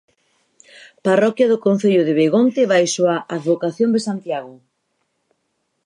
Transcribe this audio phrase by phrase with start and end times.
[1.07, 4.55] Parroquia do concello de Begonte baixo a advocación de Santiago.